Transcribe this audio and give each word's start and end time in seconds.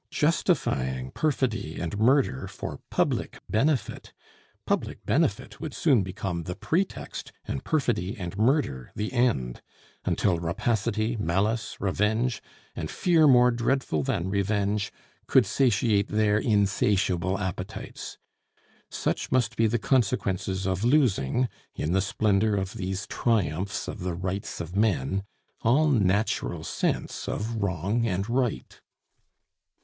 Justifying 0.09 1.11
perfidy 1.11 1.79
and 1.79 1.99
murder 1.99 2.47
for 2.47 2.79
public 2.89 3.39
benefit, 3.47 4.13
public 4.65 5.05
benefit 5.05 5.61
would 5.61 5.75
soon 5.75 6.01
become 6.01 6.41
the 6.45 6.55
pretext, 6.55 7.31
and 7.45 7.63
perfidy 7.63 8.17
and 8.17 8.35
murder 8.35 8.91
the 8.95 9.13
end; 9.13 9.61
until 10.03 10.39
rapacity, 10.39 11.15
malice, 11.17 11.79
revenge, 11.79 12.41
and 12.75 12.89
fear 12.89 13.27
more 13.27 13.51
dreadful 13.51 14.01
than 14.01 14.27
revenge, 14.27 14.91
could 15.27 15.45
satiate 15.45 16.07
their 16.07 16.39
insatiable 16.39 17.37
appetites. 17.37 18.17
Such 18.89 19.31
must 19.31 19.55
be 19.55 19.67
the 19.67 19.77
consequences 19.77 20.65
of 20.65 20.83
losing, 20.83 21.47
in 21.75 21.91
the 21.91 22.01
splendor 22.01 22.55
of 22.55 22.73
these 22.73 23.05
triumphs 23.05 23.87
of 23.87 23.99
the 23.99 24.15
rights 24.15 24.59
of 24.59 24.75
men, 24.75 25.21
all 25.61 25.89
natural 25.91 26.63
sense 26.63 27.27
of 27.27 27.57
wrong 27.57 28.07
and 28.07 28.27
right. 28.27 28.81